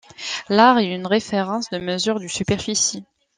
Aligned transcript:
L'are 0.49 0.79
est 0.79 0.95
une 0.95 1.05
référence 1.05 1.69
de 1.69 1.77
mesure 1.77 2.19
de 2.19 2.25
superficie. 2.25 3.05